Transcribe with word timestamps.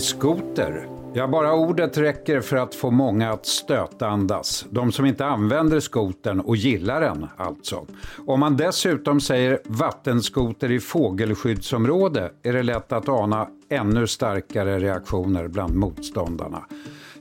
Vattenskoter. 0.00 0.86
Ja, 1.12 1.28
bara 1.28 1.54
ordet 1.54 1.98
räcker 1.98 2.40
för 2.40 2.56
att 2.56 2.74
få 2.74 2.90
många 2.90 3.30
att 3.30 3.46
stötandas. 3.46 4.66
De 4.70 4.92
som 4.92 5.06
inte 5.06 5.26
använder 5.26 5.80
skotern 5.80 6.40
och 6.40 6.56
gillar 6.56 7.00
den 7.00 7.26
alltså. 7.36 7.86
Om 8.26 8.40
man 8.40 8.56
dessutom 8.56 9.20
säger 9.20 9.58
vattenskoter 9.64 10.72
i 10.72 10.80
fågelskyddsområde 10.80 12.30
är 12.42 12.52
det 12.52 12.62
lätt 12.62 12.92
att 12.92 13.08
ana 13.08 13.48
ännu 13.68 14.06
starkare 14.06 14.78
reaktioner 14.78 15.48
bland 15.48 15.74
motståndarna. 15.74 16.64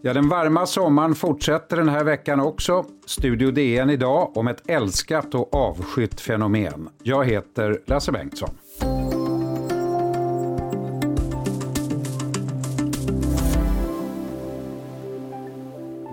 Ja, 0.01 0.13
den 0.13 0.29
varma 0.29 0.65
sommaren 0.65 1.15
fortsätter 1.15 1.77
den 1.77 1.89
här 1.89 2.03
veckan 2.03 2.39
också. 2.39 2.85
Studio 3.05 3.51
DN 3.51 3.89
idag 3.89 4.37
om 4.37 4.47
ett 4.47 4.69
älskat 4.69 5.35
och 5.35 5.53
avskytt 5.53 6.21
fenomen. 6.21 6.89
Jag 7.03 7.25
heter 7.25 7.79
Lasse 7.85 8.11
Bengtsson. 8.11 8.49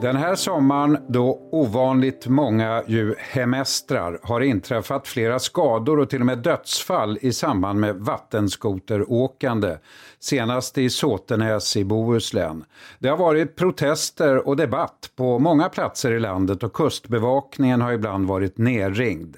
Den 0.01 0.17
här 0.17 0.35
sommaren 0.35 0.99
då 1.09 1.49
ovanligt 1.53 2.27
många 2.27 2.83
ju 2.87 3.15
hemestrar 3.19 4.19
har 4.23 4.41
inträffat 4.41 5.09
flera 5.09 5.39
skador 5.39 5.99
och 5.99 6.11
till 6.11 6.21
och 6.21 6.27
med 6.27 6.39
dödsfall 6.39 7.19
i 7.21 7.33
samband 7.33 7.81
med 7.81 7.97
vattenskoteråkande. 7.97 9.77
Senast 10.19 10.79
i 10.79 10.91
Såtenäs 10.91 11.77
i 11.77 11.85
Bohuslän. 11.85 12.65
Det 12.99 13.09
har 13.09 13.17
varit 13.17 13.57
protester 13.57 14.49
och 14.49 14.57
debatt 14.57 15.11
på 15.17 15.39
många 15.39 15.69
platser 15.69 16.13
i 16.13 16.21
landet 16.21 16.63
och 16.63 16.73
kustbevakningen 16.73 17.81
har 17.81 17.93
ibland 17.93 18.29
varit 18.29 18.59
nerringd. 18.59 19.37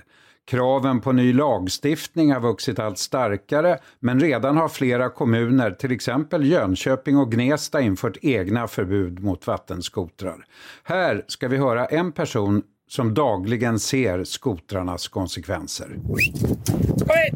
Kraven 0.48 1.00
på 1.00 1.12
ny 1.12 1.32
lagstiftning 1.32 2.32
har 2.32 2.40
vuxit 2.40 2.78
allt 2.78 2.98
starkare 2.98 3.78
men 4.00 4.20
redan 4.20 4.56
har 4.56 4.68
flera 4.68 5.10
kommuner, 5.10 5.70
till 5.70 5.92
exempel 5.92 6.50
Jönköping 6.50 7.16
och 7.16 7.32
Gnesta, 7.32 7.80
infört 7.80 8.16
egna 8.22 8.68
förbud 8.68 9.20
mot 9.20 9.46
vattenskotrar. 9.46 10.44
Här 10.84 11.24
ska 11.28 11.48
vi 11.48 11.56
höra 11.56 11.86
en 11.86 12.12
person 12.12 12.62
som 12.88 13.14
dagligen 13.14 13.78
ser 13.78 14.24
skotrarnas 14.24 15.08
konsekvenser. 15.08 15.88
Kom 16.06 16.18
hit! 16.18 17.34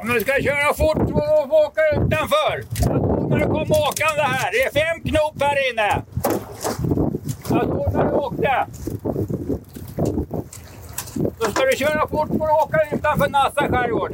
Om 0.00 0.08
du 0.08 0.20
ska 0.20 0.32
köra 0.32 0.74
fort 0.74 1.10
får 1.10 1.46
du 1.46 1.54
åka 1.54 1.80
utanför. 1.92 2.64
Jag 2.80 3.02
tror 3.02 3.28
när 3.30 3.38
du 3.38 3.44
kom 3.44 3.70
åkande 3.70 4.22
här. 4.22 4.50
Det 4.52 4.62
är 4.62 4.84
fem 4.84 5.02
knop 5.02 5.42
här 5.42 5.72
inne. 5.72 6.02
Jag 7.50 7.68
såg 7.68 7.92
när 7.94 8.04
du 8.04 8.12
åkte. 8.12 8.66
Då 11.40 11.46
ska 11.46 11.64
du 11.64 11.76
köra 11.76 12.08
fort 12.08 12.28
får 12.28 12.46
du 12.46 12.52
åka 12.52 12.96
utanför 12.96 13.30
Nassa 13.30 13.68
skärgård. 13.68 14.12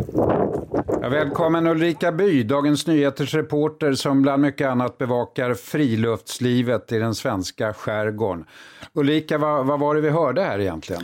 Ja, 1.03 1.09
välkommen 1.09 1.67
Ulrika 1.67 2.13
By, 2.13 2.43
Dagens 2.43 2.87
Nyheters 2.87 3.35
reporter 3.35 3.93
som 3.93 4.23
bland 4.23 4.43
mycket 4.43 4.69
annat 4.69 4.99
bevakar 4.99 5.55
friluftslivet 5.55 6.93
i 6.93 6.99
den 6.99 7.15
svenska 7.15 7.75
skärgården. 7.75 8.45
Ulrika, 8.93 9.39
vad, 9.39 9.67
vad 9.67 9.81
var 9.81 9.95
det 9.95 10.01
vi 10.01 10.11
hörde 10.11 10.43
här 10.43 10.59
egentligen? 10.59 11.03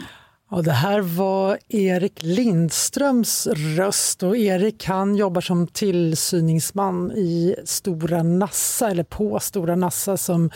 Ja, 0.50 0.62
det 0.62 0.72
här 0.72 1.00
var 1.00 1.58
Erik 1.68 2.22
Lindströms 2.22 3.46
röst 3.76 4.22
och 4.22 4.36
Erik 4.36 4.84
han 4.84 5.16
jobbar 5.16 5.40
som 5.40 5.66
tillsyningsman 5.66 7.12
i 7.12 7.56
Stora 7.64 8.22
Nassa, 8.22 8.90
eller 8.90 9.04
på 9.04 9.40
Stora 9.40 9.76
Nassa 9.76 10.16
som 10.16 10.50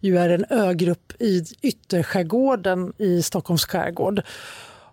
ju 0.00 0.18
är 0.18 0.28
en 0.28 0.44
ögrupp 0.50 1.12
i 1.18 1.44
ytterskärgården 1.62 2.92
i 2.98 3.22
Stockholms 3.22 3.64
skärgård. 3.64 4.22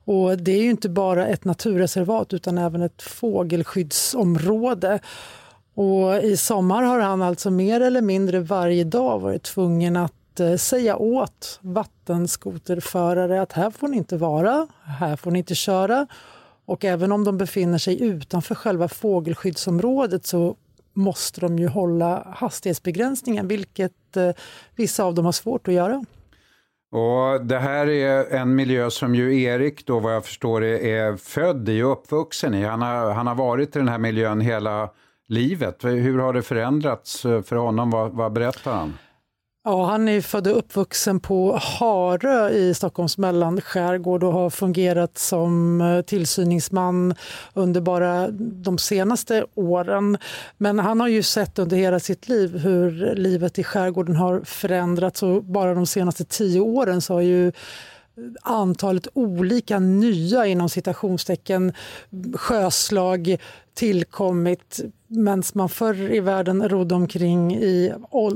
Och 0.07 0.37
det 0.37 0.51
är 0.51 0.61
ju 0.61 0.69
inte 0.69 0.89
bara 0.89 1.27
ett 1.27 1.45
naturreservat 1.45 2.33
utan 2.33 2.57
även 2.57 2.81
ett 2.81 3.01
fågelskyddsområde. 3.01 4.99
Och 5.73 6.23
I 6.23 6.37
sommar 6.37 6.83
har 6.83 6.99
han 6.99 7.21
alltså 7.21 7.51
mer 7.51 7.81
eller 7.81 8.01
mindre 8.01 8.39
varje 8.39 8.83
dag 8.83 9.19
varit 9.19 9.43
tvungen 9.43 9.95
att 9.95 10.39
eh, 10.39 10.55
säga 10.55 10.97
åt 10.97 11.59
vattenskoterförare 11.61 13.41
att 13.41 13.53
här 13.53 13.69
får 13.69 13.87
ni 13.87 13.97
inte 13.97 14.17
vara, 14.17 14.67
här 14.83 15.15
får 15.15 15.31
ni 15.31 15.39
inte 15.39 15.55
köra. 15.55 16.07
Och 16.65 16.85
även 16.85 17.11
om 17.11 17.23
de 17.23 17.37
befinner 17.37 17.77
sig 17.77 18.03
utanför 18.03 18.55
själva 18.55 18.87
fågelskyddsområdet 18.87 20.25
så 20.25 20.55
måste 20.93 21.41
de 21.41 21.59
ju 21.59 21.67
hålla 21.67 22.27
hastighetsbegränsningen, 22.35 23.47
vilket 23.47 24.17
eh, 24.17 24.31
vissa 24.75 25.03
av 25.03 25.13
dem 25.13 25.25
har 25.25 25.31
svårt 25.31 25.67
att 25.67 25.73
göra. 25.73 26.05
Och 26.91 27.45
det 27.45 27.59
här 27.59 27.87
är 27.87 28.35
en 28.35 28.55
miljö 28.55 28.89
som 28.89 29.15
ju 29.15 29.41
Erik 29.41 29.85
då 29.85 29.99
vad 29.99 30.15
jag 30.15 30.25
förstår 30.25 30.63
är 30.63 31.17
född 31.17 31.69
i 31.69 31.83
och 31.83 31.91
uppvuxen 31.91 32.53
i. 32.53 32.63
Han 32.63 32.81
har, 32.81 33.11
han 33.11 33.27
har 33.27 33.35
varit 33.35 33.75
i 33.75 33.79
den 33.79 33.87
här 33.87 33.97
miljön 33.97 34.41
hela 34.41 34.89
livet. 35.27 35.83
Hur 35.83 36.19
har 36.19 36.33
det 36.33 36.41
förändrats 36.41 37.21
för 37.21 37.55
honom? 37.55 37.89
Vad, 37.89 38.11
vad 38.11 38.33
berättar 38.33 38.73
han? 38.73 38.93
Ja, 39.69 39.85
han 39.85 40.07
är 40.07 40.21
född 40.21 40.47
och 40.47 40.57
uppvuxen 40.57 41.19
på 41.19 41.59
Harö 41.61 42.49
i 42.49 42.73
Stockholms 42.73 43.17
mellanskärgård 43.17 44.23
och 44.23 44.33
har 44.33 44.49
fungerat 44.49 45.17
som 45.17 45.81
eh, 45.81 46.01
tillsyningsman 46.01 47.15
under 47.53 47.81
bara 47.81 48.27
de 48.37 48.77
senaste 48.77 49.45
åren. 49.55 50.17
Men 50.57 50.79
han 50.79 50.99
har 50.99 51.07
ju 51.07 51.23
sett 51.23 51.59
under 51.59 51.77
hela 51.77 51.99
sitt 51.99 52.29
liv 52.29 52.57
hur 52.57 53.15
livet 53.15 53.59
i 53.59 53.63
skärgården 53.63 54.15
har 54.15 54.41
förändrats 54.45 55.23
och 55.23 55.43
bara 55.43 55.73
de 55.73 55.85
senaste 55.85 56.25
tio 56.25 56.59
åren 56.59 57.01
så 57.01 57.13
har 57.13 57.21
ju 57.21 57.51
antalet 58.41 59.07
olika 59.13 59.79
nya 59.79 60.45
inom 60.45 60.69
citationstecken 60.69 61.73
sjöslag 62.33 63.37
tillkommit 63.73 64.79
medan 65.07 65.43
man 65.53 65.69
förr 65.69 66.11
i 66.11 66.19
världen 66.19 66.69
rodde 66.69 66.95
omkring 66.95 67.55
i 67.55 67.93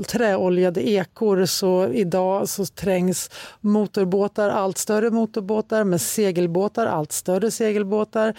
träoljade 0.08 0.88
ekor. 0.88 1.44
Så 1.44 1.88
idag 1.88 2.48
så 2.48 2.66
trängs 2.66 3.30
motorbåtar, 3.60 4.48
allt 4.48 4.78
större 4.78 5.10
motorbåtar 5.10 5.84
med 5.84 6.00
segelbåtar, 6.00 6.86
allt 6.86 7.12
större 7.12 7.50
segelbåtar, 7.50 8.34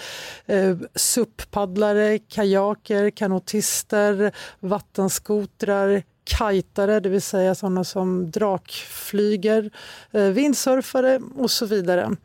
eh, 0.45 0.77
SUP-paddlare, 0.95 2.19
kajaker, 2.19 3.09
kanotister, 3.09 4.31
vattenskotrar, 4.59 6.03
kajtare, 6.23 6.99
det 6.99 7.09
vill 7.09 7.21
säga 7.21 7.55
sådana 7.55 7.83
som 7.83 8.31
drakflyger, 8.31 9.71
eh, 10.11 10.23
vindsurfare 10.23 11.21
och 11.35 11.51
så 11.51 11.65
vidare. 11.65 12.01
Mm. 12.01 12.17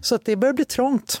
Så 0.00 0.14
att 0.14 0.24
det 0.24 0.36
börjar 0.36 0.54
bli 0.54 0.64
trångt. 0.64 1.20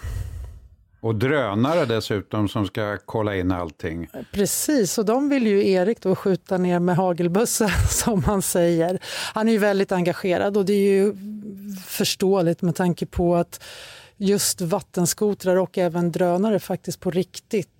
Och 1.00 1.14
drönare 1.14 1.84
dessutom 1.84 2.48
som 2.48 2.66
ska 2.66 2.98
kolla 3.04 3.36
in 3.36 3.52
allting. 3.52 4.08
Precis, 4.32 4.98
och 4.98 5.04
de 5.04 5.28
vill 5.28 5.46
ju 5.46 5.68
Erik 5.68 6.00
då 6.00 6.16
skjuta 6.16 6.58
ner 6.58 6.78
med 6.78 6.96
hagelbössa 6.96 7.68
som 7.90 8.24
han 8.24 8.42
säger. 8.42 8.98
Han 9.34 9.48
är 9.48 9.52
ju 9.52 9.58
väldigt 9.58 9.92
engagerad 9.92 10.56
och 10.56 10.64
det 10.64 10.72
är 10.72 10.92
ju 10.92 11.14
förståeligt 11.86 12.62
med 12.62 12.74
tanke 12.74 13.06
på 13.06 13.36
att 13.36 13.62
just 14.16 14.60
vattenskotrar 14.60 15.56
och 15.56 15.78
även 15.78 16.12
drönare 16.12 16.58
faktiskt 16.58 17.00
på 17.00 17.10
riktigt 17.10 17.75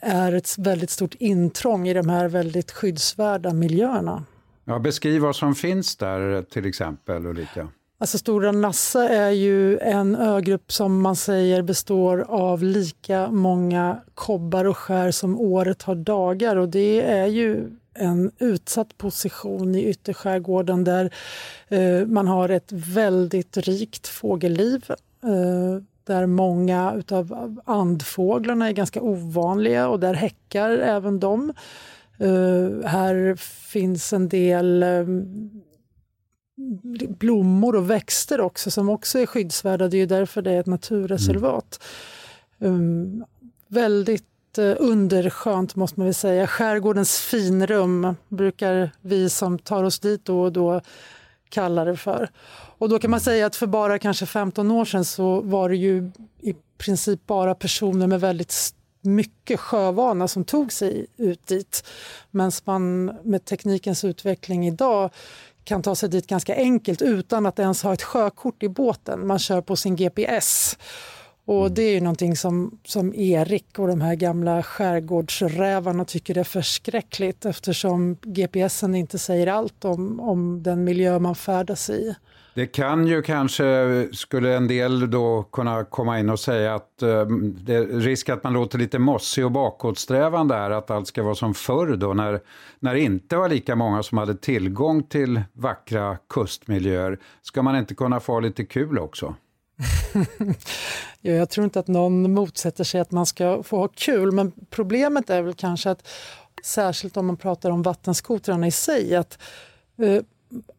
är 0.00 0.32
ett 0.32 0.58
väldigt 0.58 0.90
stort 0.90 1.14
intrång 1.14 1.88
i 1.88 1.94
de 1.94 2.08
här 2.08 2.28
väldigt 2.28 2.70
skyddsvärda 2.70 3.52
miljöerna. 3.52 4.24
Ja, 4.64 4.78
beskriv 4.78 5.22
vad 5.22 5.36
som 5.36 5.54
finns 5.54 5.96
där 5.96 6.42
till 6.42 6.66
exempel 6.66 7.26
Ulrika. 7.26 7.68
Alltså 7.98 8.18
Stora 8.18 8.52
Nassa 8.52 9.08
är 9.08 9.30
ju 9.30 9.78
en 9.78 10.16
ögrupp 10.16 10.72
som 10.72 11.00
man 11.00 11.16
säger 11.16 11.62
består 11.62 12.20
av 12.28 12.62
lika 12.62 13.30
många 13.30 14.00
kobbar 14.14 14.64
och 14.64 14.76
skär 14.76 15.10
som 15.10 15.40
året 15.40 15.82
har 15.82 15.94
dagar 15.94 16.56
och 16.56 16.68
det 16.68 17.02
är 17.02 17.26
ju 17.26 17.70
en 17.94 18.30
utsatt 18.38 18.98
position 18.98 19.74
i 19.74 19.84
ytterskärgården 19.84 20.84
där 20.84 21.14
eh, 21.68 22.06
man 22.06 22.28
har 22.28 22.48
ett 22.48 22.72
väldigt 22.72 23.56
rikt 23.56 24.08
fågelliv. 24.08 24.84
Eh, 25.22 25.82
där 26.04 26.26
många 26.26 27.02
av 27.10 27.60
andfåglarna 27.64 28.68
är 28.68 28.72
ganska 28.72 29.02
ovanliga 29.02 29.88
och 29.88 30.00
där 30.00 30.14
häckar 30.14 30.70
även 30.70 31.20
de. 31.20 31.52
Uh, 32.22 32.84
här 32.84 33.36
finns 33.70 34.12
en 34.12 34.28
del 34.28 34.82
um, 34.82 35.50
blommor 37.08 37.76
och 37.76 37.90
växter 37.90 38.40
också 38.40 38.70
som 38.70 38.88
också 38.88 39.18
är 39.18 39.26
skyddsvärda. 39.26 39.88
Det 39.88 39.96
är 39.96 39.98
ju 39.98 40.06
därför 40.06 40.42
det 40.42 40.50
är 40.50 40.60
ett 40.60 40.66
naturreservat. 40.66 41.82
Mm. 42.60 42.74
Um, 42.74 43.24
väldigt 43.68 44.24
underskönt 44.78 45.76
måste 45.76 46.00
man 46.00 46.04
väl 46.04 46.14
säga. 46.14 46.46
Skärgårdens 46.46 47.18
finrum 47.18 48.16
brukar 48.28 48.90
vi 49.00 49.30
som 49.30 49.58
tar 49.58 49.84
oss 49.84 50.00
dit 50.00 50.24
då 50.24 50.42
och 50.42 50.52
då 50.52 50.80
kalla 51.54 51.84
det 51.84 51.96
för. 51.96 52.30
Och 52.78 52.88
då 52.88 52.98
kan 52.98 53.10
man 53.10 53.20
säga 53.20 53.46
att 53.46 53.56
för 53.56 53.66
bara 53.66 53.98
kanske 53.98 54.26
15 54.26 54.70
år 54.70 54.84
sedan 54.84 55.04
så 55.04 55.40
var 55.40 55.68
det 55.68 55.76
ju 55.76 56.10
i 56.40 56.54
princip 56.78 57.26
bara 57.26 57.54
personer 57.54 58.06
med 58.06 58.20
väldigt 58.20 58.54
mycket 59.00 59.60
sjövana 59.60 60.28
som 60.28 60.44
tog 60.44 60.72
sig 60.72 61.06
ut 61.16 61.46
dit. 61.46 61.84
Medan 62.30 62.52
man 62.64 63.04
med 63.04 63.44
teknikens 63.44 64.04
utveckling 64.04 64.66
idag 64.66 65.10
kan 65.64 65.82
ta 65.82 65.94
sig 65.94 66.08
dit 66.08 66.26
ganska 66.26 66.56
enkelt 66.56 67.02
utan 67.02 67.46
att 67.46 67.58
ens 67.58 67.82
ha 67.82 67.92
ett 67.92 68.02
sjökort 68.02 68.62
i 68.62 68.68
båten. 68.68 69.26
Man 69.26 69.38
kör 69.38 69.60
på 69.60 69.76
sin 69.76 69.96
GPS. 69.96 70.78
Och 71.46 71.60
mm. 71.60 71.74
det 71.74 71.82
är 71.82 71.94
ju 71.94 72.00
någonting 72.00 72.36
som, 72.36 72.78
som 72.84 73.14
Erik 73.14 73.78
och 73.78 73.88
de 73.88 74.00
här 74.00 74.14
gamla 74.14 74.62
skärgårdsrävarna 74.62 76.04
tycker 76.04 76.38
är 76.38 76.44
förskräckligt 76.44 77.44
eftersom 77.44 78.16
GPSen 78.22 78.94
inte 78.94 79.18
säger 79.18 79.46
allt 79.46 79.84
om, 79.84 80.20
om 80.20 80.62
den 80.62 80.84
miljö 80.84 81.18
man 81.18 81.34
färdas 81.34 81.90
i. 81.90 82.14
Det 82.54 82.66
kan 82.66 83.06
ju 83.06 83.22
kanske, 83.22 84.08
skulle 84.12 84.56
en 84.56 84.68
del 84.68 85.10
då 85.10 85.42
kunna 85.42 85.84
komma 85.84 86.20
in 86.20 86.30
och 86.30 86.40
säga 86.40 86.74
att 86.74 87.02
eh, 87.02 87.26
det 87.64 87.74
är 87.74 87.86
risk 87.86 88.28
att 88.28 88.44
man 88.44 88.52
låter 88.52 88.78
lite 88.78 88.98
mossig 88.98 89.44
och 89.44 89.50
bakåtsträvande 89.50 90.54
här, 90.54 90.70
att 90.70 90.90
allt 90.90 91.06
ska 91.06 91.22
vara 91.22 91.34
som 91.34 91.54
förr 91.54 91.96
då, 91.96 92.14
när, 92.14 92.40
när 92.80 92.94
det 92.94 93.00
inte 93.00 93.36
var 93.36 93.48
lika 93.48 93.76
många 93.76 94.02
som 94.02 94.18
hade 94.18 94.34
tillgång 94.34 95.02
till 95.02 95.42
vackra 95.52 96.16
kustmiljöer. 96.28 97.18
Ska 97.42 97.62
man 97.62 97.76
inte 97.76 97.94
kunna 97.94 98.20
få 98.20 98.40
lite 98.40 98.64
kul 98.64 98.98
också? 98.98 99.34
ja, 101.20 101.32
jag 101.32 101.50
tror 101.50 101.64
inte 101.64 101.80
att 101.80 101.88
någon 101.88 102.32
motsätter 102.32 102.84
sig 102.84 103.00
att 103.00 103.10
man 103.10 103.26
ska 103.26 103.62
få 103.62 103.76
ha 103.76 103.88
kul, 103.88 104.32
men 104.32 104.52
problemet 104.70 105.30
är 105.30 105.42
väl 105.42 105.54
kanske 105.54 105.90
att 105.90 106.08
särskilt 106.62 107.16
om 107.16 107.26
man 107.26 107.36
pratar 107.36 107.70
om 107.70 107.82
vattenskotrarna 107.82 108.66
i 108.66 108.70
sig, 108.70 109.16
att 109.16 109.38
eh, 109.98 110.22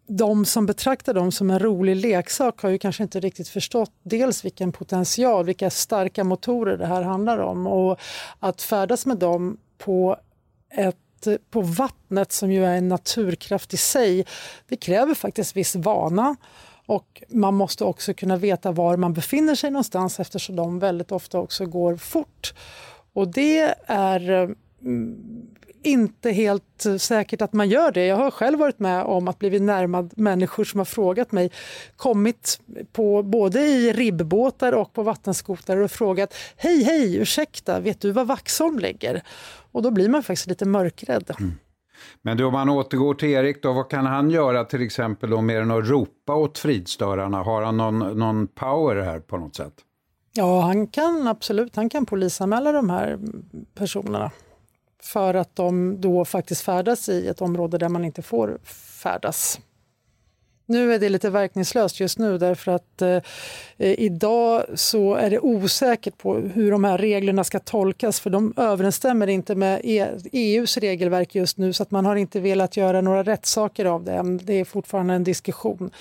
de 0.08 0.46
som 0.46 0.66
betraktar 0.66 1.14
dem 1.14 1.32
som 1.32 1.50
en 1.50 1.60
rolig 1.60 1.96
leksak 1.96 2.62
har 2.62 2.70
ju 2.70 2.78
kanske 2.78 3.04
inte 3.04 3.20
riktigt 3.20 3.48
förstått 3.48 3.92
dels 4.04 4.46
vilken 4.46 4.72
potential, 4.72 5.46
vilka 5.46 5.70
starka 5.70 6.24
motorer 6.24 6.78
det 6.78 6.86
här 6.86 7.02
handlar 7.02 7.38
om 7.38 7.68
och 7.68 8.00
att 8.40 8.62
färdas 8.62 9.06
med 9.06 9.18
dem 9.18 9.58
på 9.78 10.18
ett 10.70 10.98
på 11.50 11.62
vattnet 11.62 12.32
som 12.32 12.52
ju 12.52 12.66
är 12.66 12.78
en 12.78 12.88
naturkraft 12.88 13.74
i 13.74 13.78
sig, 13.78 14.26
det 14.68 14.76
kräver 14.76 15.14
faktiskt 15.14 15.58
viss 15.58 15.76
vana. 15.76 16.36
Och 16.86 17.24
man 17.30 17.54
måste 17.54 17.84
också 17.84 18.14
kunna 18.14 18.38
veta 18.38 18.72
var 18.72 18.98
man 18.98 19.14
befinner 19.14 19.56
sig 19.56 19.72
någonstans 19.72 20.20
eftersom 20.20 20.56
de 20.56 20.80
väldigt 20.80 21.12
ofta 21.12 21.40
också 21.40 21.66
går 21.66 21.96
fort. 21.96 22.54
Och 23.14 23.28
det 23.28 23.76
är 23.86 24.56
mm, 24.82 25.48
inte 25.84 26.32
helt 26.32 26.86
säkert 26.98 27.42
att 27.42 27.54
man 27.54 27.70
gör 27.70 27.92
det. 27.92 28.06
Jag 28.06 28.16
har 28.16 28.32
själv 28.32 28.60
varit 28.60 28.80
med 28.80 29.04
om 29.04 29.28
att 29.28 29.40
blivit 29.40 29.62
närmad 29.62 30.14
människor 30.18 30.64
som 30.64 30.80
har 30.80 30.86
frågat 30.86 31.32
mig, 31.32 31.52
kommit 31.96 32.60
på 32.92 33.24
både 33.24 33.60
i 33.62 33.94
ribbåtar 33.94 34.72
och 34.72 34.94
på 34.94 35.04
vattenskotrar 35.04 35.78
och 35.78 35.92
frågat 35.92 36.34
Hej, 36.56 36.84
hej, 36.84 37.16
ursäkta, 37.16 37.80
vet 37.80 38.02
du 38.02 38.12
var 38.12 38.26
Vaxholm 38.26 38.80
ligger? 38.80 39.24
Och 39.72 39.82
då 39.82 39.92
blir 39.92 40.10
man 40.10 40.24
faktiskt 40.24 40.48
lite 40.48 40.66
mörkrädd. 40.66 41.32
Mm. 41.40 41.54
Men 42.22 42.44
om 42.44 42.54
man 42.54 42.70
återgår 42.70 43.14
till 43.14 43.30
Erik, 43.30 43.64
då, 43.64 43.74
vad 43.74 43.90
kan 43.90 44.06
han 44.06 44.30
göra 44.30 44.64
till 44.66 44.82
exempel 44.82 45.30
då, 45.30 45.42
mer 45.42 45.62
än 45.62 45.72
att 45.72 45.90
ropa 45.90 46.36
åt 46.36 46.58
fridstörarna? 46.58 47.44
Har 47.44 47.62
han 47.62 47.78
någon, 47.78 48.00
någon 48.00 48.48
power 48.48 48.96
här 48.96 49.20
på 49.20 49.38
något 49.38 49.56
sätt? 49.56 49.74
Ja, 50.34 50.62
han 50.62 50.88
kan 50.88 51.28
absolut 51.28 51.76
han 51.76 51.90
kan 51.90 52.06
polisanmäla 52.06 52.72
de 52.72 52.90
här 52.90 53.20
personerna 53.76 54.32
för 55.02 55.34
att 55.34 55.56
de 55.56 56.02
då 56.02 56.26
faktiskt 56.26 56.62
färdas 56.62 57.10
i 57.10 57.28
ett 57.28 57.42
område 57.42 57.78
där 57.78 57.90
man 57.90 58.06
inte 58.06 58.22
får 58.22 58.58
färdas. 59.04 59.60
Nu 60.66 60.94
är 60.94 61.00
det 61.00 61.10
lite 61.10 61.30
verkningslöst 61.30 62.00
just 62.00 62.20
nu 62.20 62.38
därför 62.38 62.72
att 62.72 63.02
eh, 63.02 63.20
idag 63.78 64.66
så 64.76 65.16
är 65.16 65.30
det 65.30 65.40
osäkert 65.40 66.18
på 66.18 66.36
hur 66.36 66.72
de 66.72 66.84
här 66.84 66.98
reglerna 66.98 67.44
ska 67.44 67.60
tolkas 67.60 68.20
för 68.20 68.30
de 68.30 68.54
överensstämmer 68.58 69.28
inte 69.28 69.56
med 69.56 69.82
e 69.84 70.08
EUs 70.32 70.78
regelverk 70.78 71.36
just 71.36 71.58
nu 71.58 71.74
så 71.74 71.84
att 71.84 71.92
man 71.92 72.06
har 72.06 72.16
inte 72.16 72.40
velat 72.40 72.78
göra 72.78 73.02
några 73.02 73.24
rättssaker 73.24 73.86
av 73.86 74.04
det. 74.04 74.40
Det 74.42 74.54
är 74.54 74.66
fortfarande 74.66 75.14
en 75.14 75.24
diskussion 75.24 75.92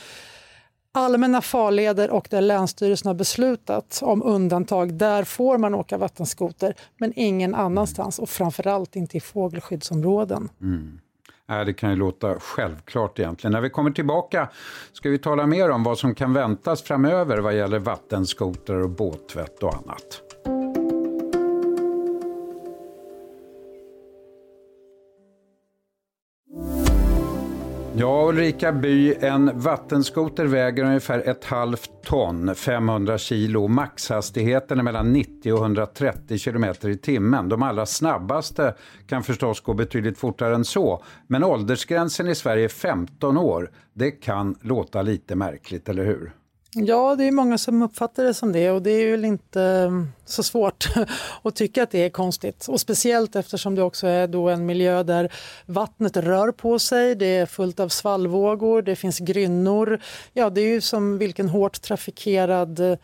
allmänna 0.95 1.43
farleder 1.43 2.11
och 2.11 2.27
där 2.31 2.41
Länsstyrelsen 2.41 3.07
har 3.09 3.15
beslutat 3.15 4.01
om 4.03 4.23
undantag, 4.23 4.95
där 4.95 5.25
får 5.25 5.59
man 5.59 5.75
åka 5.75 5.99
vattenskoter, 5.99 6.75
men 6.99 7.13
ingen 7.17 7.55
annanstans 7.55 8.19
och 8.19 8.29
framförallt 8.29 8.97
inte 8.97 9.17
i 9.17 9.21
fågelskyddsområden. 9.21 10.49
Mm. 10.61 11.01
Äh, 11.51 11.65
det 11.65 11.73
kan 11.73 11.91
ju 11.91 11.97
låta 11.97 12.41
självklart 12.41 13.19
egentligen. 13.19 13.53
När 13.53 13.61
vi 13.61 13.71
kommer 13.71 13.91
tillbaka 13.91 14.49
ska 14.93 15.11
vi 15.11 15.19
tala 15.19 15.47
mer 15.47 15.71
om 15.71 15.83
vad 15.83 15.99
som 15.99 16.15
kan 16.15 16.33
väntas 16.33 16.83
framöver 16.83 17.39
vad 17.39 17.57
gäller 17.57 17.79
vattenskotrar 17.79 18.81
och 18.81 18.91
båttvätt 18.91 19.63
och 19.63 19.75
annat. 19.75 20.24
Ja, 27.97 28.29
Ulrika 28.29 28.73
By, 28.73 29.15
en 29.21 29.61
vattenskoter 29.61 30.45
väger 30.45 30.85
ungefär 30.85 31.29
ett 31.29 31.45
halvt 31.45 31.91
ton, 32.05 32.55
500 32.55 33.19
kilo. 33.19 33.69
Maxhastigheten 33.69 34.79
är 34.79 34.83
mellan 34.83 35.13
90 35.13 35.53
och 35.53 35.63
130 35.63 36.39
kilometer 36.39 36.89
i 36.89 36.97
timmen. 36.97 37.49
De 37.49 37.63
allra 37.63 37.87
snabbaste 37.87 38.75
kan 39.07 39.23
förstås 39.23 39.61
gå 39.61 39.75
betydligt 39.75 40.19
fortare 40.19 40.55
än 40.55 40.65
så. 40.65 41.03
Men 41.27 41.45
åldersgränsen 41.45 42.29
i 42.29 42.35
Sverige 42.35 42.65
är 42.65 42.69
15 42.69 43.39
år. 43.39 43.71
Det 43.93 44.11
kan 44.11 44.55
låta 44.61 45.03
lite 45.03 45.37
märkligt, 45.37 45.89
eller 45.89 46.05
hur? 46.05 46.33
Ja, 46.77 47.15
det 47.15 47.25
är 47.25 47.33
många 47.33 47.59
som 47.59 47.83
uppfattar 47.83 48.25
det 48.25 48.35
som 48.35 48.53
det 48.53 48.71
och 48.71 48.83
det 48.83 48.91
är 48.91 49.11
väl 49.11 49.25
inte 49.25 49.63
mm, 49.63 50.09
så 50.25 50.43
svårt 50.43 50.89
att 51.43 51.57
tycka 51.57 51.83
att 51.83 51.91
det 51.91 52.05
är 52.05 52.11
konstigt. 52.11 52.69
Och 52.69 52.81
speciellt 52.81 53.37
eftersom 53.37 53.75
det 53.75 53.83
också 53.83 54.07
är 54.07 54.27
då 54.27 54.49
en 54.49 54.67
miljö 54.67 55.03
där 55.03 55.33
vattnet 55.67 56.17
rör 56.17 56.53
på 56.53 56.79
sig, 56.79 57.15
det 57.15 57.27
är 57.27 57.47
fullt 57.47 57.81
av 57.81 57.89
svallvågor, 57.89 58.83
det 58.83 58.97
finns 58.97 59.19
grynnor. 59.19 60.01
Ja, 60.33 60.51
det 60.51 60.61
är 60.61 60.69
ju 60.69 60.81
som 60.81 61.19
vilken 61.19 61.49
hårt 61.49 61.83
trafikerad 61.83 62.81
mm, 62.81 62.99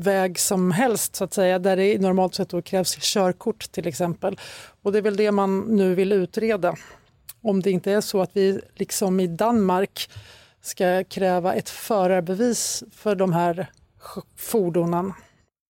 väg 0.00 0.38
som 0.38 0.70
helst 0.70 1.16
så 1.16 1.24
att 1.24 1.34
säga, 1.34 1.58
där 1.58 1.76
det 1.76 2.00
normalt 2.00 2.34
sett 2.34 2.48
då 2.48 2.62
krävs 2.62 2.96
körkort 3.00 3.72
till 3.72 3.86
exempel. 3.86 4.38
Och 4.82 4.92
det 4.92 4.98
är 4.98 5.02
väl 5.02 5.16
det 5.16 5.32
man 5.32 5.60
nu 5.60 5.94
vill 5.94 6.12
utreda. 6.12 6.76
Om 7.42 7.62
det 7.62 7.70
inte 7.70 7.92
är 7.92 8.00
så 8.00 8.20
att 8.20 8.30
vi 8.32 8.60
liksom 8.74 9.20
i 9.20 9.26
Danmark 9.26 10.08
ska 10.66 11.04
kräva 11.04 11.54
ett 11.54 11.68
förarbevis 11.68 12.84
för 12.92 13.14
de 13.14 13.32
här 13.32 13.66
fordonen. 14.36 15.12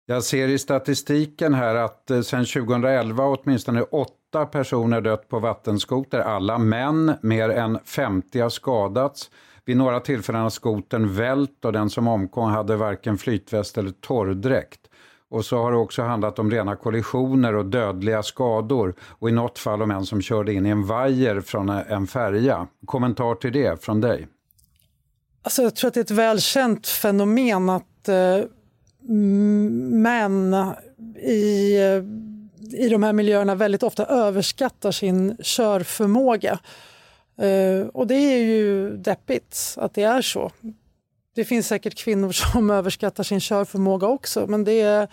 Jag 0.06 0.24
ser 0.24 0.48
i 0.48 0.60
statistiken 0.60 1.54
här 1.54 1.76
att 1.76 2.12
eh, 2.12 2.22
sedan 2.22 2.46
2011 2.46 3.26
åtminstone 3.26 3.82
åtta 3.82 4.46
personer 4.46 5.02
dött 5.02 5.30
på 5.30 5.40
vattenskoter. 5.40 6.20
Alla 6.20 6.58
män, 6.58 7.14
mer 7.22 7.50
än 7.50 7.80
50 7.86 8.40
har 8.40 8.50
skadats. 8.50 9.32
Vid 9.66 9.78
några 9.78 10.00
tillfällen 10.00 10.42
har 10.42 10.50
skotern 10.50 11.14
vält 11.14 11.66
och 11.66 11.74
den 11.74 11.90
som 11.90 12.08
omkom 12.08 12.50
hade 12.50 12.76
varken 12.76 13.18
flytväst 13.18 13.78
eller 13.78 13.92
torrdräkt. 13.92 14.80
Och 15.30 15.46
så 15.46 15.58
har 15.58 15.72
det 15.72 15.78
också 15.78 16.02
handlat 16.02 16.40
om 16.40 16.52
rena 16.52 16.76
kollisioner 16.76 17.56
och 17.56 17.66
dödliga 17.66 18.24
skador 18.24 18.96
och 19.02 19.30
i 19.30 19.32
något 19.32 19.60
fall 19.60 19.82
om 19.82 19.92
en 19.92 20.06
som 20.06 20.22
körde 20.22 20.54
in 20.54 20.66
i 20.66 20.70
en 20.70 20.86
vajer 20.86 21.42
från 21.42 21.70
en 21.70 22.08
färja. 22.08 22.68
Kommentar 22.86 23.36
till 23.36 23.54
det 23.54 23.84
från 23.84 24.02
dig? 24.02 24.28
Alltså 25.44 25.64
jag 25.64 25.76
tror 25.76 25.88
att 25.88 25.94
det 25.94 26.00
är 26.00 26.04
ett 26.04 26.12
välkänt 26.12 26.88
fenomen 26.88 27.70
att 27.70 28.10
eh, 28.10 28.44
män 29.02 30.56
i, 31.22 31.78
i 32.72 32.90
de 32.90 33.04
här 33.04 33.14
miljöerna 33.14 33.56
väldigt 33.56 33.84
ofta 33.84 34.06
överskattar 34.06 34.92
sin 34.92 35.38
körförmåga. 35.44 36.60
Eh, 37.38 37.88
och 37.88 38.08
det 38.08 38.16
är 38.16 38.38
ju 38.38 38.98
deppigt 38.98 39.76
att 39.78 39.94
det 39.94 40.04
är 40.04 40.22
så. 40.22 40.52
Det 41.36 41.46
finns 41.46 41.68
säkert 41.68 41.96
kvinnor 41.96 42.32
som 42.54 42.70
överskattar 42.70 43.24
sin 43.24 43.40
körförmåga 43.40 44.08
också 44.08 44.48
men 44.48 44.64
det 44.64 44.82
är, 44.82 45.08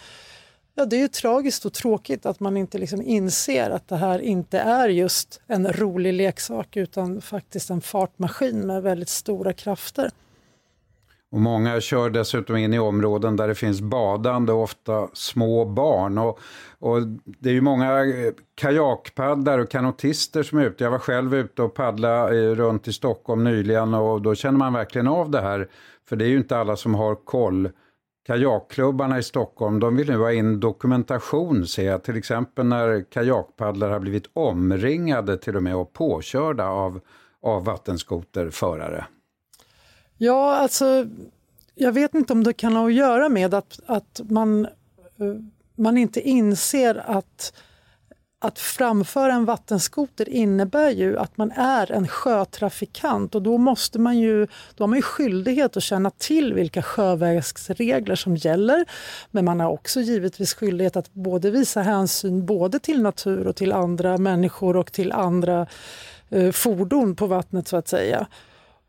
ja, 0.78 0.84
det 0.84 0.96
är 0.96 1.00
ju 1.00 1.08
tragiskt 1.08 1.64
och 1.64 1.72
tråkigt 1.72 2.26
att 2.26 2.40
man 2.40 2.56
inte 2.56 2.78
liksom 2.78 3.02
inser 3.02 3.70
att 3.70 3.88
det 3.88 3.96
här 3.96 4.18
inte 4.18 4.58
är 4.58 4.88
just 4.88 5.40
en 5.46 5.72
rolig 5.72 6.12
leksak 6.12 6.76
utan 6.76 7.20
faktiskt 7.20 7.70
en 7.70 7.80
fartmaskin 7.80 8.66
med 8.66 8.82
väldigt 8.82 9.08
stora 9.08 9.52
krafter. 9.52 10.10
Och 11.30 11.40
många 11.40 11.80
kör 11.80 12.10
dessutom 12.10 12.56
in 12.56 12.74
i 12.74 12.78
områden 12.78 13.36
där 13.36 13.48
det 13.48 13.54
finns 13.54 13.80
badande 13.80 14.52
och 14.52 14.62
ofta 14.62 15.08
små 15.12 15.64
barn. 15.64 16.18
Och, 16.18 16.38
och 16.78 16.98
det 17.24 17.48
är 17.48 17.54
ju 17.54 17.60
många 17.60 18.04
eh, 18.04 18.32
kajakpaddlare 18.54 19.62
och 19.62 19.70
kanotister 19.70 20.42
som 20.42 20.58
är 20.58 20.64
ute. 20.64 20.84
Jag 20.84 20.90
var 20.90 20.98
själv 20.98 21.34
ute 21.34 21.62
och 21.62 21.74
paddlade 21.74 22.38
eh, 22.38 22.54
runt 22.54 22.88
i 22.88 22.92
Stockholm 22.92 23.44
nyligen 23.44 23.94
och 23.94 24.22
då 24.22 24.34
känner 24.34 24.58
man 24.58 24.72
verkligen 24.72 25.08
av 25.08 25.30
det 25.30 25.40
här. 25.40 25.68
För 26.08 26.16
det 26.16 26.24
är 26.24 26.28
ju 26.28 26.38
inte 26.38 26.58
alla 26.58 26.76
som 26.76 26.94
har 26.94 27.14
koll. 27.14 27.68
Kajakklubbarna 28.28 29.18
i 29.18 29.22
Stockholm 29.22 29.80
de 29.80 29.96
vill 29.96 30.08
nu 30.08 30.16
ha 30.16 30.32
in 30.32 30.60
dokumentation 30.60 31.66
ser 31.66 31.86
jag. 31.86 32.02
Till 32.02 32.16
exempel 32.16 32.66
när 32.66 33.10
kajakpaddlare 33.10 33.92
har 33.92 34.00
blivit 34.00 34.30
omringade 34.32 35.38
till 35.38 35.56
och 35.56 35.62
med 35.62 35.76
och 35.76 35.92
påkörda 35.92 36.66
av, 36.66 37.00
av 37.42 37.64
vattenskoterförare. 37.64 39.06
Ja, 40.16 40.56
alltså 40.56 41.06
jag 41.74 41.92
vet 41.92 42.14
inte 42.14 42.32
om 42.32 42.44
det 42.44 42.52
kan 42.52 42.76
ha 42.76 42.86
att 42.86 42.94
göra 42.94 43.28
med 43.28 43.54
att, 43.54 43.80
att 43.86 44.20
man, 44.24 44.64
eh, 44.64 44.70
man 45.74 45.98
inte 45.98 46.20
inser 46.20 47.02
att 47.06 47.52
att 48.40 48.58
framföra 48.58 49.32
en 49.32 49.44
vattenskoter 49.44 50.28
innebär 50.28 50.90
ju 50.90 51.18
att 51.18 51.36
man 51.36 51.50
är 51.50 51.92
en 51.92 52.08
sjötrafikant 52.08 53.34
och 53.34 53.42
då, 53.42 53.58
måste 53.58 53.98
man 53.98 54.18
ju, 54.18 54.46
då 54.74 54.84
har 54.84 54.88
man 54.88 54.98
ju 54.98 55.02
skyldighet 55.02 55.76
att 55.76 55.82
känna 55.82 56.10
till 56.10 56.54
vilka 56.54 56.82
sjövägsregler 56.82 58.14
som 58.14 58.36
gäller. 58.36 58.84
Men 59.30 59.44
man 59.44 59.60
har 59.60 59.70
också 59.70 60.00
givetvis 60.00 60.54
skyldighet 60.54 60.96
att 60.96 61.14
både 61.14 61.50
visa 61.50 61.82
hänsyn 61.82 62.46
både 62.46 62.78
till 62.78 63.02
natur 63.02 63.46
och 63.46 63.56
till 63.56 63.72
andra 63.72 64.18
människor 64.18 64.76
och 64.76 64.92
till 64.92 65.12
andra 65.12 65.66
eh, 66.28 66.52
fordon 66.52 67.16
på 67.16 67.26
vattnet 67.26 67.68
så 67.68 67.76
att 67.76 67.88
säga. 67.88 68.26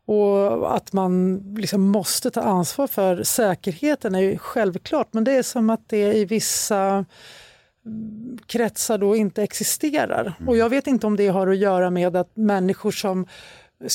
Och 0.04 0.76
att 0.76 0.92
man 0.92 1.36
liksom 1.58 1.82
måste 1.82 2.30
ta 2.30 2.40
ansvar 2.40 2.86
för 2.86 3.22
säkerheten 3.22 4.14
är 4.14 4.20
ju 4.20 4.38
självklart 4.38 5.08
men 5.12 5.24
det 5.24 5.32
är 5.32 5.42
som 5.42 5.70
att 5.70 5.88
det 5.88 6.12
i 6.12 6.24
vissa 6.24 7.04
kretsar 8.46 8.98
då 8.98 9.16
inte 9.16 9.42
existerar. 9.42 10.34
Mm. 10.38 10.48
Och 10.48 10.56
jag 10.56 10.68
vet 10.68 10.86
inte 10.86 11.06
om 11.06 11.16
det 11.16 11.28
har 11.28 11.46
att 11.46 11.56
göra 11.56 11.90
med 11.90 12.16
att 12.16 12.36
människor 12.36 12.90
som 12.90 13.26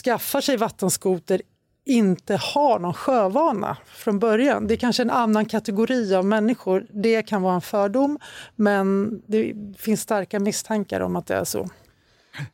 skaffar 0.04 0.42
sig 0.42 0.58
vattenskoter 0.58 1.42
inte 1.86 2.36
har 2.36 2.80
någon 2.80 2.94
sjövana 2.94 3.78
från 3.86 4.20
början. 4.20 4.68
Det 4.68 4.74
är 4.74 4.78
kanske 4.78 5.04
en 5.04 5.10
annan 5.10 5.46
kategori 5.46 6.16
av 6.16 6.26
människor. 6.26 6.88
Det 6.90 7.22
kan 7.22 7.42
vara 7.42 7.56
en 7.56 7.62
fördom, 7.62 8.20
men 8.56 9.12
det 9.28 9.54
finns 9.78 10.02
starka 10.02 10.40
misstankar 10.40 11.02
om 11.02 11.16
att 11.16 11.28
det 11.28 11.36
är 11.36 11.44
så. 11.44 11.70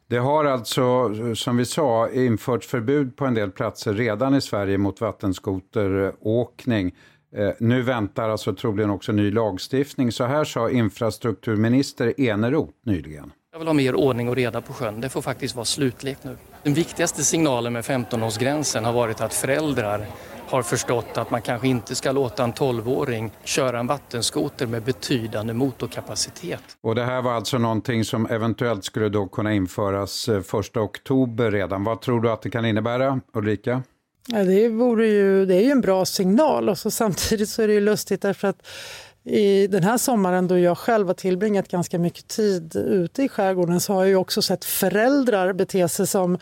Det 0.08 0.18
har 0.18 0.46
alltså, 0.46 1.10
som 1.36 1.58
vi 1.58 1.66
sa, 1.66 2.10
införts 2.10 2.68
förbud 2.68 3.16
på 3.16 3.26
en 3.26 3.34
del 3.34 3.52
platser 3.52 3.94
redan 3.94 4.36
i 4.36 4.42
Sverige 4.42 4.78
mot 4.78 5.02
vattenskoteråkning. 5.02 6.96
Eh, 7.36 7.50
nu 7.60 7.82
väntar 7.82 8.30
alltså 8.30 8.54
troligen 8.54 8.90
också 8.90 9.12
ny 9.12 9.32
lagstiftning. 9.32 10.12
Så 10.12 10.24
här 10.26 10.44
sa 10.44 10.70
infrastrukturminister 10.70 12.22
Eneroth 12.22 12.74
nyligen. 12.86 13.32
Jag 13.52 13.60
vill 13.60 13.68
ha 13.68 13.74
mer 13.74 13.96
ordning 13.96 14.30
och 14.30 14.36
reda 14.36 14.62
på 14.62 14.74
sjön. 14.74 15.02
Det 15.02 15.10
får 15.10 15.22
faktiskt 15.22 15.56
vara 15.56 15.66
slutlek 15.66 16.18
nu. 16.22 16.38
Den 16.64 16.74
viktigaste 16.74 17.24
signalen 17.24 17.74
med 17.74 17.84
15-årsgränsen 17.84 18.84
har 18.84 18.94
varit 18.94 19.22
att 19.22 19.34
föräldrar 19.34 20.06
har 20.52 20.62
förstått 20.62 21.18
att 21.18 21.32
man 21.32 21.42
kanske 21.42 21.68
inte 21.68 21.96
ska 21.96 22.12
låta 22.12 22.44
en 22.44 22.54
12-åring 22.54 23.32
köra 23.44 23.80
en 23.80 23.88
vattenskoter 23.88 24.68
med 24.68 24.84
betydande 24.84 25.54
motorkapacitet. 25.54 26.64
Och 26.82 26.96
det 26.96 27.04
här 27.04 27.22
var 27.22 27.34
alltså 27.34 27.58
någonting 27.58 28.06
som 28.06 28.26
eventuellt 28.26 28.84
skulle 28.84 29.10
då 29.10 29.28
kunna 29.28 29.54
införas 29.54 30.30
1 30.30 30.54
eh, 30.76 30.84
oktober 30.84 31.52
redan. 31.52 31.84
Vad 31.84 32.02
tror 32.02 32.22
du 32.22 32.32
att 32.32 32.42
det 32.42 32.50
kan 32.50 32.66
innebära, 32.66 33.22
Ulrika? 33.34 33.84
Ja, 34.28 34.44
det, 34.44 34.70
vore 34.70 35.08
ju, 35.08 35.46
det 35.46 35.56
är 35.56 35.62
ju 35.62 35.72
en 35.72 35.82
bra 35.82 36.06
signal 36.06 36.70
och 36.70 36.78
så 36.78 36.92
samtidigt 36.92 37.50
så 37.50 37.62
är 37.62 37.68
det 37.68 37.74
ju 37.74 37.82
lustigt 37.82 38.22
därför 38.22 38.48
att 38.48 38.68
i 39.24 39.68
den 39.68 39.84
här 39.84 39.98
sommaren 39.98 40.48
då 40.48 40.60
jag 40.60 40.78
själv 40.78 41.08
har 41.08 41.14
tillbringat 41.14 41.68
ganska 41.68 42.00
mycket 42.00 42.28
tid 42.28 42.76
ute 42.76 43.24
i 43.24 43.30
skärgården 43.30 43.80
så 43.80 43.94
har 43.94 44.06
jag 44.06 44.22
också 44.22 44.42
sett 44.42 44.66
föräldrar 44.66 45.54
bete 45.54 45.90
sig 45.90 46.08
som, 46.08 46.38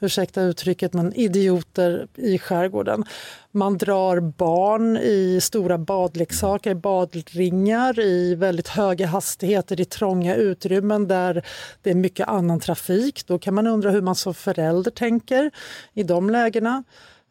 ursäkta 0.00 0.42
uttrycket, 0.42 0.92
men 0.92 1.12
idioter 1.12 2.06
i 2.14 2.38
skärgården. 2.38 3.04
Man 3.50 3.78
drar 3.78 4.20
barn 4.20 4.96
i 4.96 5.38
stora 5.42 5.78
badleksaker, 5.78 6.74
badringar 6.74 8.00
i 8.00 8.34
väldigt 8.34 8.68
höga 8.68 9.06
hastigheter 9.06 9.80
i 9.80 9.84
trånga 9.84 10.34
utrymmen 10.34 11.08
där 11.08 11.46
det 11.82 11.90
är 11.90 11.94
mycket 11.94 12.28
annan 12.28 12.60
trafik. 12.60 13.26
Då 13.26 13.38
kan 13.38 13.54
man 13.54 13.66
undra 13.66 13.90
hur 13.90 14.02
man 14.02 14.14
som 14.14 14.34
förälder 14.34 14.90
tänker 14.90 15.50
i 15.92 16.02
de 16.02 16.30
lägena. 16.30 16.84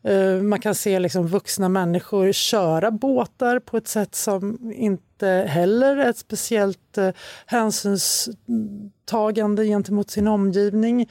Eh, 0.03 0.41
man 0.41 0.59
kan 0.59 0.75
se 0.75 0.99
liksom 0.99 1.27
vuxna 1.27 1.69
människor 1.69 2.31
köra 2.31 2.91
båtar 2.91 3.59
på 3.59 3.77
ett 3.77 3.87
sätt 3.87 4.15
som 4.15 4.71
inte 4.75 5.27
heller 5.27 5.97
är 5.97 6.09
ett 6.09 6.17
speciellt 6.17 6.97
eh, 6.97 7.09
hänsynstagande 7.45 9.65
gentemot 9.65 10.09
sin 10.09 10.27
omgivning. 10.27 11.09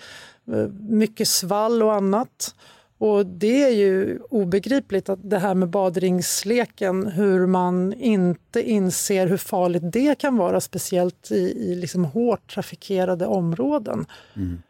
Eh, 0.53 0.67
mycket 0.89 1.29
svall 1.29 1.83
och 1.83 1.95
annat. 1.95 2.55
Och 2.99 3.27
det 3.27 3.65
är 3.65 3.71
ju 3.71 4.19
obegripligt 4.31 5.09
att 5.09 5.31
det 5.31 5.39
här 5.39 5.55
med 5.55 5.69
badringsleken, 5.69 7.07
hur 7.07 7.47
man 7.47 7.93
inte 7.93 8.71
inser 8.71 9.27
hur 9.27 9.37
farligt 9.37 9.93
det 9.93 10.19
kan 10.19 10.37
vara, 10.37 10.61
speciellt 10.61 11.31
i, 11.31 11.71
i 11.71 11.75
liksom 11.75 12.05
hårt 12.05 12.55
trafikerade 12.55 13.27
områden. 13.27 14.07
Mm. 14.37 14.63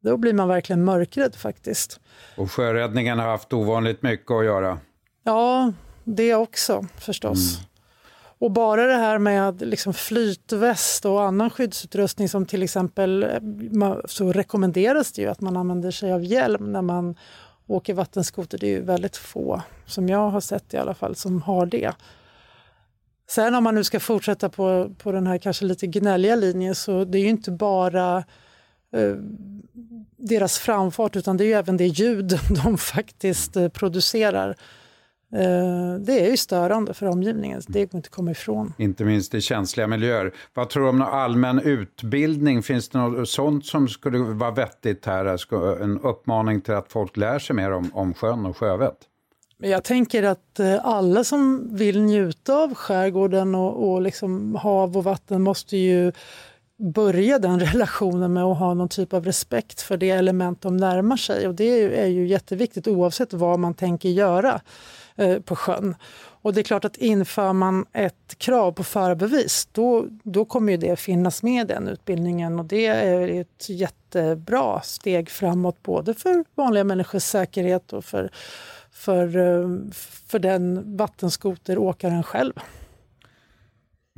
Då 0.00 0.16
blir 0.16 0.32
man 0.32 0.48
verkligen 0.48 0.84
mörkrädd 0.84 1.34
faktiskt. 1.34 2.00
Och 2.36 2.52
sjöräddningen 2.52 3.18
har 3.18 3.26
haft 3.26 3.52
ovanligt 3.52 4.02
mycket 4.02 4.30
att 4.30 4.44
göra. 4.44 4.78
Ja, 5.22 5.72
det 6.04 6.34
också 6.34 6.84
förstås. 6.98 7.56
Mm. 7.56 7.68
Och 8.40 8.50
bara 8.50 8.86
det 8.86 8.96
här 8.96 9.18
med 9.18 9.62
liksom 9.62 9.94
flytväst 9.94 11.04
och 11.04 11.22
annan 11.22 11.50
skyddsutrustning 11.50 12.28
som 12.28 12.46
till 12.46 12.62
exempel 12.62 13.26
så 14.04 14.32
rekommenderas 14.32 15.12
det 15.12 15.22
ju 15.22 15.28
att 15.28 15.40
man 15.40 15.56
använder 15.56 15.90
sig 15.90 16.12
av 16.12 16.24
hjälm 16.24 16.72
när 16.72 16.82
man 16.82 17.16
åker 17.66 17.94
vattenskoter. 17.94 18.58
Det 18.58 18.66
är 18.66 18.70
ju 18.70 18.80
väldigt 18.80 19.16
få, 19.16 19.62
som 19.86 20.08
jag 20.08 20.30
har 20.30 20.40
sett 20.40 20.74
i 20.74 20.76
alla 20.76 20.94
fall, 20.94 21.16
som 21.16 21.42
har 21.42 21.66
det. 21.66 21.92
Sen 23.30 23.54
om 23.54 23.64
man 23.64 23.74
nu 23.74 23.84
ska 23.84 24.00
fortsätta 24.00 24.48
på, 24.48 24.94
på 24.98 25.12
den 25.12 25.26
här 25.26 25.38
kanske 25.38 25.64
lite 25.64 25.86
gnälliga 25.86 26.36
linjen 26.36 26.74
så 26.74 27.04
det 27.04 27.18
är 27.18 27.22
ju 27.22 27.28
inte 27.28 27.50
bara 27.50 28.16
Eh, 28.16 28.24
deras 30.16 30.58
framfart 30.58 31.16
utan 31.16 31.36
det 31.36 31.44
är 31.44 31.46
ju 31.46 31.52
även 31.52 31.76
det 31.76 31.86
ljud 31.86 32.38
de 32.64 32.78
faktiskt 32.78 33.56
eh, 33.56 33.68
producerar. 33.68 34.48
Eh, 35.32 36.00
det 36.00 36.20
är 36.26 36.30
ju 36.30 36.36
störande 36.36 36.94
för 36.94 37.06
omgivningen, 37.06 37.62
det 37.66 37.78
går 37.86 37.98
inte 37.98 38.06
att 38.06 38.14
komma 38.14 38.30
ifrån. 38.30 38.72
Inte 38.78 39.04
minst 39.04 39.34
i 39.34 39.40
känsliga 39.40 39.86
miljöer. 39.86 40.34
Vad 40.54 40.70
tror 40.70 40.82
du 40.82 40.88
om 40.88 41.02
allmän 41.02 41.60
utbildning? 41.60 42.62
Finns 42.62 42.88
det 42.88 42.98
något 42.98 43.28
sånt 43.28 43.66
som 43.66 43.88
skulle 43.88 44.18
vara 44.18 44.50
vettigt 44.50 45.06
här? 45.06 45.82
En 45.82 46.00
uppmaning 46.00 46.60
till 46.60 46.74
att 46.74 46.92
folk 46.92 47.16
lär 47.16 47.38
sig 47.38 47.56
mer 47.56 47.72
om, 47.72 47.90
om 47.94 48.14
sjön 48.14 48.46
och 48.46 48.56
sjövett? 48.56 48.98
Jag 49.60 49.84
tänker 49.84 50.22
att 50.22 50.60
alla 50.82 51.24
som 51.24 51.68
vill 51.76 52.02
njuta 52.02 52.56
av 52.56 52.74
skärgården 52.74 53.54
och, 53.54 53.90
och 53.90 54.02
liksom 54.02 54.54
hav 54.54 54.96
och 54.96 55.04
vatten 55.04 55.42
måste 55.42 55.76
ju 55.76 56.12
börja 56.78 57.38
den 57.38 57.60
relationen 57.72 58.32
med 58.32 58.44
att 58.44 58.58
ha 58.58 58.74
någon 58.74 58.88
typ 58.88 59.12
av 59.12 59.24
respekt 59.24 59.80
för 59.80 59.96
det 59.96 60.10
element 60.10 60.62
de 60.62 60.76
närmar 60.76 61.16
sig. 61.16 61.48
Och 61.48 61.54
det 61.54 62.00
är 62.00 62.06
ju 62.06 62.26
jätteviktigt 62.26 62.88
oavsett 62.88 63.32
vad 63.32 63.58
man 63.58 63.74
tänker 63.74 64.08
göra 64.08 64.60
eh, 65.16 65.38
på 65.40 65.56
sjön. 65.56 65.94
Och 66.42 66.54
det 66.54 66.60
är 66.60 66.62
klart 66.62 66.84
att 66.84 66.96
inför 66.96 67.52
man 67.52 67.86
ett 67.92 68.38
krav 68.38 68.72
på 68.72 68.84
förarbevis 68.84 69.68
då, 69.72 70.06
då 70.22 70.44
kommer 70.44 70.72
ju 70.72 70.76
det 70.76 70.96
finnas 70.96 71.42
med 71.42 71.70
i 71.70 71.72
den 71.74 71.88
utbildningen 71.88 72.58
och 72.58 72.64
det 72.64 72.86
är 72.86 73.40
ett 73.40 73.68
jättebra 73.68 74.80
steg 74.80 75.30
framåt 75.30 75.82
både 75.82 76.14
för 76.14 76.44
vanliga 76.54 76.84
människors 76.84 77.22
säkerhet 77.22 77.92
och 77.92 78.04
för, 78.04 78.30
för, 78.90 79.36
eh, 79.36 79.68
för 80.26 80.38
den 80.38 80.96
vattenskoteråkaren 80.96 82.22
själv. 82.22 82.52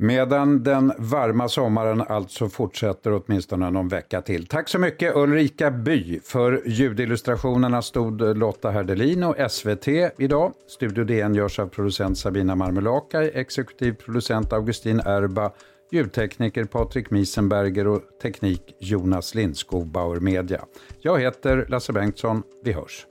Medan 0.03 0.63
den 0.63 0.93
varma 0.97 1.49
sommaren 1.49 2.01
alltså 2.01 2.49
fortsätter 2.49 3.13
åtminstone 3.13 3.69
någon 3.69 3.87
vecka 3.87 4.21
till. 4.21 4.47
Tack 4.47 4.69
så 4.69 4.79
mycket 4.79 5.15
Ulrika 5.15 5.71
By. 5.71 6.19
För 6.23 6.61
ljudillustrationerna 6.65 7.81
stod 7.81 8.37
Lotta 8.37 8.69
Herdelin 8.69 9.23
och 9.23 9.51
SVT 9.51 9.87
idag. 10.17 10.53
Studio 10.67 11.03
DN 11.03 11.35
görs 11.35 11.59
av 11.59 11.67
producent 11.67 12.17
Sabina 12.17 12.55
Marmelakai, 12.55 13.31
exekutiv 13.33 13.93
producent 13.93 14.53
Augustin 14.53 14.99
Erba, 14.99 15.51
ljudtekniker 15.91 16.65
Patrik 16.65 17.09
Miesenberger 17.09 17.87
och 17.87 18.01
teknik 18.21 18.75
Jonas 18.79 19.35
Lindskog 19.35 19.87
Bauer 19.87 20.19
Media. 20.19 20.65
Jag 21.01 21.19
heter 21.19 21.65
Lasse 21.69 21.93
Bengtsson. 21.93 22.43
Vi 22.63 22.71
hörs. 22.71 23.05